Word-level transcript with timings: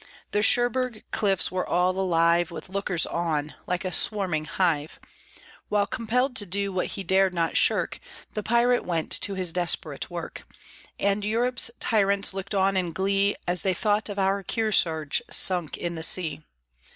The 0.31 0.41
Cherbourg 0.41 1.03
cliffs 1.11 1.51
were 1.51 1.63
all 1.63 1.91
alive 1.91 2.49
With 2.49 2.69
lookers 2.69 3.05
on, 3.05 3.53
like 3.67 3.85
a 3.85 3.91
swarming 3.91 4.45
hive; 4.45 4.99
While 5.69 5.85
compelled 5.85 6.35
to 6.37 6.47
do 6.47 6.73
what 6.73 6.87
he 6.97 7.03
dared 7.03 7.35
not 7.35 7.55
shirk, 7.55 7.99
The 8.33 8.41
pirate 8.41 8.83
went 8.83 9.11
to 9.21 9.35
his 9.35 9.53
desperate 9.53 10.09
work; 10.09 10.47
And 10.99 11.23
Europe's 11.23 11.69
tyrants 11.79 12.33
looked 12.33 12.55
on 12.55 12.75
in 12.75 12.93
glee, 12.93 13.35
As 13.47 13.61
they 13.61 13.75
thought 13.75 14.09
of 14.09 14.17
our 14.17 14.41
Kearsarge 14.41 15.21
sunk 15.29 15.77
in 15.77 15.93
the 15.93 16.01
sea. 16.01 16.41